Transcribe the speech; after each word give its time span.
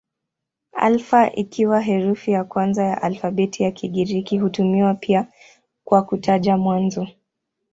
Alfa 0.77 1.31
ikiwa 1.33 1.81
herufi 1.81 2.31
ya 2.31 2.43
kwanza 2.43 2.83
ya 2.83 3.01
alfabeti 3.01 3.63
ya 3.63 3.71
Kigiriki 3.71 4.37
hutumiwa 4.37 4.93
pia 4.93 5.27
kwa 5.83 6.01
kutaja 6.03 6.57
mwanzo. 6.57 7.07